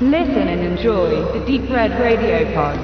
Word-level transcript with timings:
Listen 0.00 0.48
and 0.48 0.60
enjoy 0.60 1.22
the 1.32 1.38
Deep 1.46 1.70
Red 1.70 1.92
Radio 1.92 2.44
Pod. 2.52 2.76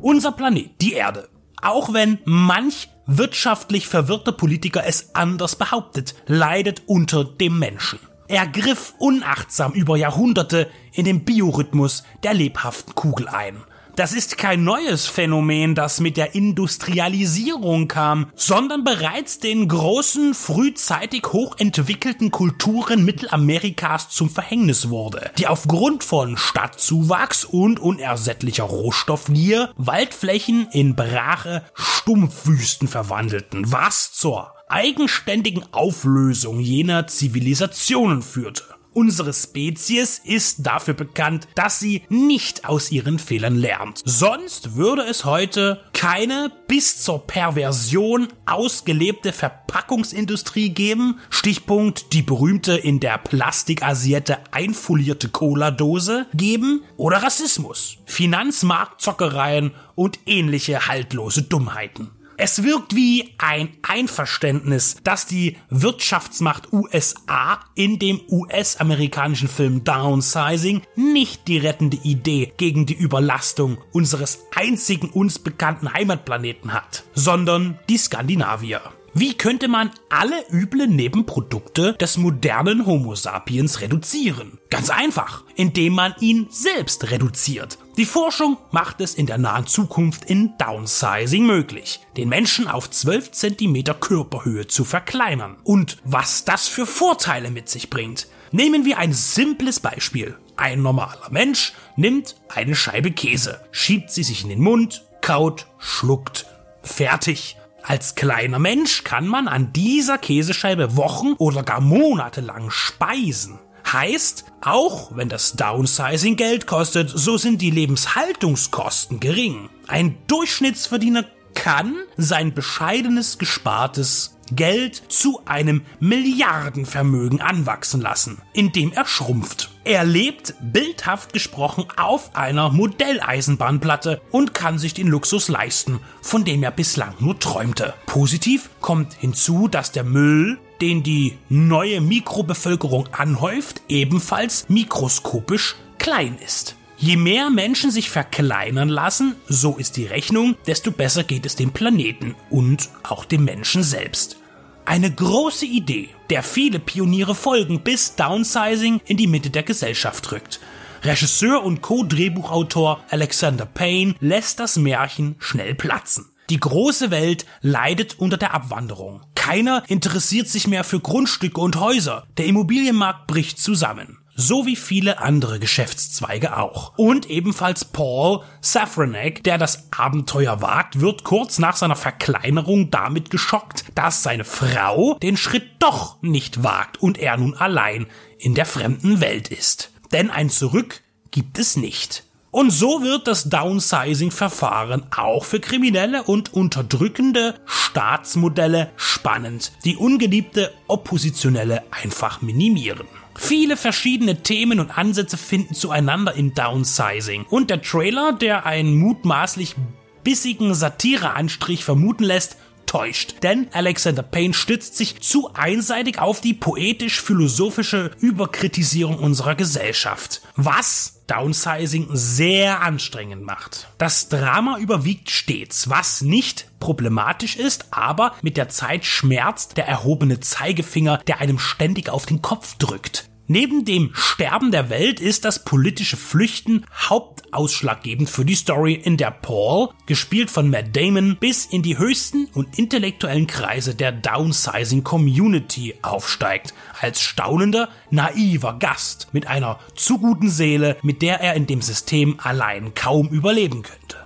Unser 0.00 0.32
Planet, 0.32 0.70
die 0.80 0.94
Erde. 0.94 1.28
Auch 1.60 1.92
wenn 1.92 2.18
manch 2.24 2.88
wirtschaftlich 3.04 3.86
verwirrter 3.86 4.32
Politiker 4.32 4.84
es 4.86 5.14
anders 5.14 5.56
behauptet, 5.56 6.14
leidet 6.26 6.84
unter 6.86 7.24
dem 7.24 7.58
Menschen. 7.58 7.98
Er 8.26 8.46
griff 8.46 8.94
unachtsam 8.98 9.72
über 9.74 9.98
Jahrhunderte 9.98 10.70
in 10.94 11.04
den 11.04 11.26
Biorhythmus 11.26 12.04
der 12.22 12.32
lebhaften 12.32 12.94
Kugel 12.94 13.28
ein. 13.28 13.62
Das 13.94 14.14
ist 14.14 14.38
kein 14.38 14.64
neues 14.64 15.06
Phänomen, 15.06 15.74
das 15.74 16.00
mit 16.00 16.16
der 16.16 16.34
Industrialisierung 16.34 17.88
kam, 17.88 18.30
sondern 18.34 18.84
bereits 18.84 19.38
den 19.38 19.68
großen, 19.68 20.32
frühzeitig 20.32 21.24
hochentwickelten 21.30 22.30
Kulturen 22.30 23.04
Mittelamerikas 23.04 24.08
zum 24.08 24.30
Verhängnis 24.30 24.88
wurde, 24.88 25.30
die 25.36 25.46
aufgrund 25.46 26.04
von 26.04 26.38
Stadtzuwachs 26.38 27.44
und 27.44 27.80
unersättlicher 27.80 28.64
Rohstoffgier 28.64 29.70
Waldflächen 29.76 30.68
in 30.72 30.96
brache 30.96 31.62
Stumpfwüsten 31.74 32.88
verwandelten, 32.88 33.70
was 33.70 34.12
zur 34.12 34.54
eigenständigen 34.68 35.64
Auflösung 35.72 36.60
jener 36.60 37.06
Zivilisationen 37.06 38.22
führte. 38.22 38.64
Unsere 38.94 39.32
Spezies 39.32 40.20
ist 40.22 40.66
dafür 40.66 40.94
bekannt, 40.94 41.48
dass 41.54 41.80
sie 41.80 42.02
nicht 42.08 42.66
aus 42.66 42.92
ihren 42.92 43.18
Fehlern 43.18 43.56
lernt. 43.56 44.02
Sonst 44.04 44.76
würde 44.76 45.02
es 45.02 45.24
heute 45.24 45.82
keine 45.92 46.52
bis 46.68 47.02
zur 47.02 47.26
Perversion 47.26 48.28
ausgelebte 48.44 49.32
Verpackungsindustrie 49.32 50.70
geben. 50.70 51.20
Stichpunkt 51.30 52.12
die 52.12 52.22
berühmte 52.22 52.74
in 52.74 53.00
der 53.00 53.18
Plastikasiette 53.18 54.38
einfolierte 54.52 55.30
Cola-Dose 55.30 56.26
geben 56.34 56.82
oder 56.96 57.22
Rassismus, 57.22 57.96
Finanzmarktzockereien 58.04 59.72
und 59.94 60.18
ähnliche 60.26 60.88
haltlose 60.88 61.42
Dummheiten. 61.42 62.10
Es 62.36 62.62
wirkt 62.62 62.94
wie 62.94 63.34
ein 63.38 63.68
Einverständnis, 63.82 64.96
dass 65.04 65.26
die 65.26 65.56
Wirtschaftsmacht 65.70 66.72
USA 66.72 67.60
in 67.74 67.98
dem 67.98 68.20
US-amerikanischen 68.28 69.48
Film 69.48 69.84
Downsizing 69.84 70.82
nicht 70.96 71.48
die 71.48 71.58
rettende 71.58 71.98
Idee 71.98 72.52
gegen 72.56 72.86
die 72.86 72.94
Überlastung 72.94 73.78
unseres 73.92 74.46
einzigen 74.54 75.10
uns 75.10 75.38
bekannten 75.38 75.92
Heimatplaneten 75.92 76.72
hat, 76.72 77.04
sondern 77.14 77.78
die 77.88 77.98
Skandinavier. 77.98 78.80
Wie 79.14 79.34
könnte 79.34 79.68
man 79.68 79.90
alle 80.08 80.42
üblen 80.50 80.96
Nebenprodukte 80.96 81.92
des 81.94 82.16
modernen 82.16 82.86
Homo 82.86 83.14
sapiens 83.14 83.82
reduzieren? 83.82 84.58
Ganz 84.70 84.88
einfach, 84.88 85.44
indem 85.54 85.92
man 85.92 86.14
ihn 86.20 86.46
selbst 86.48 87.10
reduziert. 87.10 87.76
Die 87.98 88.06
Forschung 88.06 88.56
macht 88.70 89.02
es 89.02 89.14
in 89.14 89.26
der 89.26 89.36
nahen 89.36 89.66
Zukunft 89.66 90.24
in 90.24 90.56
Downsizing 90.56 91.44
möglich, 91.44 92.00
den 92.16 92.30
Menschen 92.30 92.66
auf 92.66 92.88
12 92.88 93.32
cm 93.32 93.84
Körperhöhe 94.00 94.66
zu 94.66 94.84
verkleinern. 94.84 95.58
Und 95.62 95.98
was 96.02 96.46
das 96.46 96.68
für 96.68 96.86
Vorteile 96.86 97.50
mit 97.50 97.68
sich 97.68 97.90
bringt. 97.90 98.28
Nehmen 98.50 98.86
wir 98.86 98.96
ein 98.96 99.12
simples 99.12 99.80
Beispiel. 99.80 100.38
Ein 100.56 100.80
normaler 100.80 101.28
Mensch 101.30 101.74
nimmt 101.96 102.36
eine 102.48 102.74
Scheibe 102.74 103.10
Käse, 103.10 103.60
schiebt 103.72 104.10
sie 104.10 104.22
sich 104.22 104.42
in 104.42 104.48
den 104.48 104.60
Mund, 104.60 105.04
kaut, 105.20 105.66
schluckt. 105.78 106.46
Fertig. 106.82 107.58
Als 107.82 108.14
kleiner 108.14 108.58
Mensch 108.58 109.04
kann 109.04 109.26
man 109.26 109.48
an 109.48 109.72
dieser 109.74 110.16
Käsescheibe 110.16 110.96
Wochen 110.96 111.32
oder 111.34 111.62
gar 111.62 111.80
Monate 111.80 112.40
lang 112.40 112.70
speisen. 112.70 113.58
Heißt, 113.92 114.46
auch 114.62 115.14
wenn 115.14 115.28
das 115.28 115.52
Downsizing 115.52 116.36
Geld 116.36 116.66
kostet, 116.66 117.10
so 117.10 117.36
sind 117.36 117.60
die 117.60 117.70
Lebenshaltungskosten 117.70 119.20
gering. 119.20 119.68
Ein 119.86 120.16
Durchschnittsverdiener 120.28 121.24
kann 121.54 121.96
sein 122.16 122.54
bescheidenes 122.54 123.36
gespartes 123.36 124.38
Geld 124.50 125.02
zu 125.08 125.40
einem 125.46 125.82
Milliardenvermögen 126.00 127.40
anwachsen 127.40 128.00
lassen, 128.00 128.40
indem 128.52 128.92
er 128.92 129.06
schrumpft. 129.06 129.70
Er 129.84 130.04
lebt, 130.04 130.54
bildhaft 130.60 131.32
gesprochen, 131.32 131.84
auf 131.96 132.34
einer 132.36 132.70
Modelleisenbahnplatte 132.70 134.20
und 134.30 134.54
kann 134.54 134.78
sich 134.78 134.94
den 134.94 135.08
Luxus 135.08 135.48
leisten, 135.48 136.00
von 136.20 136.44
dem 136.44 136.62
er 136.62 136.70
bislang 136.70 137.14
nur 137.18 137.38
träumte. 137.38 137.94
Positiv 138.06 138.70
kommt 138.80 139.14
hinzu, 139.14 139.68
dass 139.68 139.92
der 139.92 140.04
Müll, 140.04 140.58
den 140.82 141.04
die 141.04 141.38
neue 141.48 142.00
Mikrobevölkerung 142.00 143.08
anhäuft, 143.12 143.82
ebenfalls 143.88 144.68
mikroskopisch 144.68 145.76
klein 145.98 146.36
ist. 146.44 146.76
Je 146.98 147.16
mehr 147.16 147.50
Menschen 147.50 147.90
sich 147.90 148.10
verkleinern 148.10 148.88
lassen, 148.88 149.36
so 149.48 149.76
ist 149.76 149.96
die 149.96 150.06
Rechnung, 150.06 150.56
desto 150.66 150.90
besser 150.90 151.24
geht 151.24 151.46
es 151.46 151.56
dem 151.56 151.70
Planeten 151.70 152.34
und 152.50 152.90
auch 153.04 153.24
dem 153.24 153.44
Menschen 153.44 153.82
selbst. 153.84 154.38
Eine 154.84 155.10
große 155.10 155.66
Idee, 155.66 156.08
der 156.30 156.42
viele 156.42 156.80
Pioniere 156.80 157.36
folgen, 157.36 157.82
bis 157.82 158.16
Downsizing 158.16 159.00
in 159.06 159.16
die 159.16 159.28
Mitte 159.28 159.50
der 159.50 159.62
Gesellschaft 159.62 160.32
rückt. 160.32 160.58
Regisseur 161.04 161.62
und 161.62 161.80
Co-Drehbuchautor 161.82 163.02
Alexander 163.10 163.66
Payne 163.66 164.14
lässt 164.18 164.58
das 164.58 164.76
Märchen 164.76 165.36
schnell 165.38 165.74
platzen. 165.76 166.31
Die 166.52 166.60
große 166.60 167.10
Welt 167.10 167.46
leidet 167.62 168.18
unter 168.18 168.36
der 168.36 168.52
Abwanderung. 168.52 169.22
Keiner 169.34 169.84
interessiert 169.88 170.48
sich 170.48 170.66
mehr 170.66 170.84
für 170.84 171.00
Grundstücke 171.00 171.58
und 171.58 171.80
Häuser. 171.80 172.26
Der 172.36 172.44
Immobilienmarkt 172.44 173.26
bricht 173.26 173.58
zusammen 173.58 174.18
so 174.34 174.64
wie 174.66 174.76
viele 174.76 175.18
andere 175.18 175.60
Geschäftszweige 175.60 176.56
auch. 176.56 176.94
Und 176.96 177.28
ebenfalls 177.30 177.84
Paul 177.84 178.42
Safranek, 178.60 179.44
der 179.44 179.56
das 179.56 179.92
Abenteuer 179.92 180.60
wagt, 180.62 181.00
wird 181.00 181.22
kurz 181.22 181.58
nach 181.58 181.76
seiner 181.76 181.96
Verkleinerung 181.96 182.90
damit 182.90 183.30
geschockt, 183.30 183.84
dass 183.94 184.22
seine 184.22 184.44
Frau 184.44 185.18
den 185.22 185.36
Schritt 185.36 185.68
doch 185.80 186.20
nicht 186.22 186.62
wagt 186.62 187.00
und 187.00 187.18
er 187.18 187.36
nun 187.36 187.54
allein 187.54 188.06
in 188.38 188.54
der 188.54 188.66
fremden 188.66 189.20
Welt 189.20 189.48
ist. 189.48 189.92
Denn 190.12 190.30
ein 190.30 190.50
Zurück 190.50 191.02
gibt 191.30 191.58
es 191.58 191.76
nicht. 191.76 192.24
Und 192.54 192.70
so 192.70 193.02
wird 193.02 193.28
das 193.28 193.48
Downsizing-Verfahren 193.48 195.04
auch 195.16 195.46
für 195.46 195.58
kriminelle 195.58 196.22
und 196.22 196.52
unterdrückende 196.52 197.54
Staatsmodelle 197.64 198.90
spannend, 198.96 199.72
die 199.86 199.96
ungeliebte 199.96 200.70
Oppositionelle 200.86 201.82
einfach 201.90 202.42
minimieren. 202.42 203.06
Viele 203.36 203.78
verschiedene 203.78 204.42
Themen 204.42 204.80
und 204.80 204.98
Ansätze 204.98 205.38
finden 205.38 205.74
zueinander 205.74 206.34
in 206.34 206.52
Downsizing. 206.52 207.46
Und 207.48 207.70
der 207.70 207.80
Trailer, 207.80 208.34
der 208.34 208.66
einen 208.66 208.98
mutmaßlich 208.98 209.74
bissigen 210.22 210.74
Satireanstrich 210.74 211.86
vermuten 211.86 212.24
lässt, 212.24 212.58
täuscht. 212.92 213.36
Denn 213.42 213.68
Alexander 213.72 214.22
Payne 214.22 214.52
stützt 214.52 214.98
sich 214.98 215.20
zu 215.20 215.54
einseitig 215.54 216.18
auf 216.18 216.42
die 216.42 216.52
poetisch-philosophische 216.52 218.10
Überkritisierung 218.20 219.18
unserer 219.18 219.54
Gesellschaft. 219.54 220.42
Was 220.56 221.22
Downsizing 221.26 222.08
sehr 222.12 222.82
anstrengend 222.82 223.44
macht. 223.44 223.88
Das 223.96 224.28
Drama 224.28 224.76
überwiegt 224.78 225.30
stets, 225.30 225.88
was 225.88 226.20
nicht 226.20 226.66
problematisch 226.80 227.56
ist, 227.56 227.86
aber 227.92 228.34
mit 228.42 228.58
der 228.58 228.68
Zeit 228.68 229.06
schmerzt 229.06 229.78
der 229.78 229.88
erhobene 229.88 230.40
Zeigefinger, 230.40 231.18
der 231.26 231.40
einem 231.40 231.58
ständig 231.58 232.10
auf 232.10 232.26
den 232.26 232.42
Kopf 232.42 232.76
drückt. 232.76 233.30
Neben 233.48 233.84
dem 233.84 234.12
Sterben 234.14 234.70
der 234.70 234.88
Welt 234.88 235.18
ist 235.20 235.44
das 235.44 235.64
politische 235.64 236.16
Flüchten 236.16 236.84
hauptausschlaggebend 236.94 238.30
für 238.30 238.44
die 238.44 238.54
Story, 238.54 238.94
in 238.94 239.16
der 239.16 239.32
Paul, 239.32 239.88
gespielt 240.06 240.48
von 240.48 240.70
Matt 240.70 240.96
Damon, 240.96 241.36
bis 241.40 241.66
in 241.66 241.82
die 241.82 241.98
höchsten 241.98 242.46
und 242.54 242.78
intellektuellen 242.78 243.48
Kreise 243.48 243.96
der 243.96 244.12
Downsizing 244.12 245.02
Community 245.02 245.96
aufsteigt, 246.02 246.72
als 247.00 247.20
staunender, 247.20 247.88
naiver 248.10 248.78
Gast 248.78 249.28
mit 249.32 249.48
einer 249.48 249.80
zu 249.96 250.18
guten 250.18 250.48
Seele, 250.48 250.96
mit 251.02 251.20
der 251.20 251.40
er 251.40 251.54
in 251.54 251.66
dem 251.66 251.82
System 251.82 252.38
allein 252.40 252.94
kaum 252.94 253.28
überleben 253.28 253.82
könnte. 253.82 254.21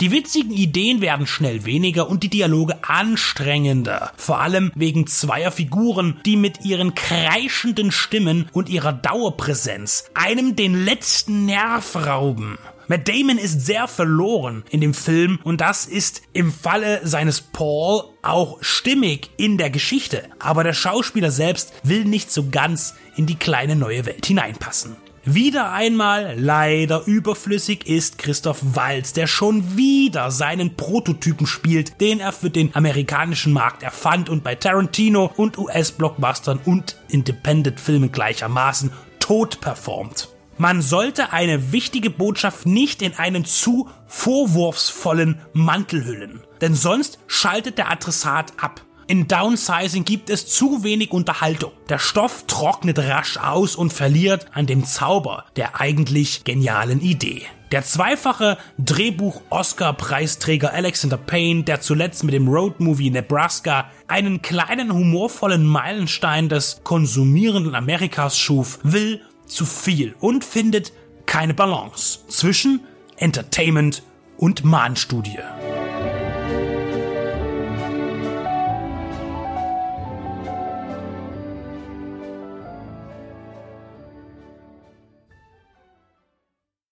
Die 0.00 0.12
witzigen 0.12 0.52
Ideen 0.52 1.02
werden 1.02 1.26
schnell 1.26 1.66
weniger 1.66 2.08
und 2.08 2.22
die 2.22 2.30
Dialoge 2.30 2.78
anstrengender. 2.88 4.12
Vor 4.16 4.40
allem 4.40 4.72
wegen 4.74 5.06
zweier 5.06 5.50
Figuren, 5.50 6.18
die 6.24 6.36
mit 6.36 6.64
ihren 6.64 6.94
kreischenden 6.94 7.92
Stimmen 7.92 8.48
und 8.54 8.70
ihrer 8.70 8.94
Dauerpräsenz 8.94 10.04
einem 10.14 10.56
den 10.56 10.86
letzten 10.86 11.44
Nerv 11.44 11.96
rauben. 11.96 12.58
Matt 12.88 13.08
Damon 13.08 13.36
ist 13.36 13.66
sehr 13.66 13.86
verloren 13.86 14.64
in 14.70 14.80
dem 14.80 14.94
Film 14.94 15.38
und 15.44 15.60
das 15.60 15.84
ist 15.84 16.22
im 16.32 16.50
Falle 16.50 17.06
seines 17.06 17.42
Paul 17.42 18.04
auch 18.22 18.56
stimmig 18.62 19.30
in 19.36 19.58
der 19.58 19.68
Geschichte. 19.68 20.24
Aber 20.38 20.64
der 20.64 20.72
Schauspieler 20.72 21.30
selbst 21.30 21.74
will 21.82 22.06
nicht 22.06 22.32
so 22.32 22.48
ganz 22.50 22.94
in 23.16 23.26
die 23.26 23.36
kleine 23.36 23.76
neue 23.76 24.06
Welt 24.06 24.24
hineinpassen. 24.24 24.96
Wieder 25.24 25.72
einmal 25.72 26.34
leider 26.38 27.06
überflüssig 27.06 27.86
ist 27.86 28.16
Christoph 28.16 28.60
Waltz, 28.62 29.12
der 29.12 29.26
schon 29.26 29.76
wieder 29.76 30.30
seinen 30.30 30.76
Prototypen 30.76 31.46
spielt, 31.46 32.00
den 32.00 32.20
er 32.20 32.32
für 32.32 32.48
den 32.48 32.74
amerikanischen 32.74 33.52
Markt 33.52 33.82
erfand 33.82 34.30
und 34.30 34.42
bei 34.42 34.54
Tarantino 34.54 35.30
und 35.36 35.58
US-Blockbustern 35.58 36.58
und 36.64 36.96
Independent-Filmen 37.08 38.12
gleichermaßen 38.12 38.92
tot 39.18 39.60
performt. 39.60 40.30
Man 40.56 40.80
sollte 40.80 41.34
eine 41.34 41.70
wichtige 41.70 42.08
Botschaft 42.08 42.64
nicht 42.64 43.02
in 43.02 43.14
einen 43.14 43.44
zu 43.44 43.90
vorwurfsvollen 44.06 45.38
Mantel 45.52 46.06
hüllen, 46.06 46.40
denn 46.62 46.74
sonst 46.74 47.18
schaltet 47.26 47.76
der 47.76 47.90
Adressat 47.90 48.54
ab. 48.56 48.80
In 49.10 49.26
Downsizing 49.26 50.04
gibt 50.04 50.30
es 50.30 50.46
zu 50.46 50.84
wenig 50.84 51.10
Unterhaltung. 51.10 51.72
Der 51.88 51.98
Stoff 51.98 52.44
trocknet 52.46 52.96
rasch 53.00 53.38
aus 53.38 53.74
und 53.74 53.92
verliert 53.92 54.46
an 54.52 54.66
dem 54.66 54.84
Zauber 54.84 55.46
der 55.56 55.80
eigentlich 55.80 56.44
genialen 56.44 57.00
Idee. 57.00 57.42
Der 57.72 57.82
zweifache 57.82 58.56
Drehbuch-Oscar-Preisträger 58.78 60.72
Alexander 60.72 61.16
Payne, 61.16 61.64
der 61.64 61.80
zuletzt 61.80 62.22
mit 62.22 62.34
dem 62.34 62.46
Roadmovie 62.46 63.10
Nebraska 63.10 63.90
einen 64.06 64.42
kleinen 64.42 64.94
humorvollen 64.94 65.66
Meilenstein 65.66 66.48
des 66.48 66.82
konsumierenden 66.84 67.74
Amerikas 67.74 68.38
schuf, 68.38 68.78
will 68.84 69.22
zu 69.44 69.66
viel 69.66 70.14
und 70.20 70.44
findet 70.44 70.92
keine 71.26 71.54
Balance 71.54 72.20
zwischen 72.28 72.84
Entertainment 73.16 74.04
und 74.36 74.62
Mahnstudie. 74.62 75.40